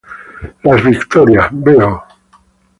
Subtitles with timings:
[0.63, 2.03] Las Victorias, Bo.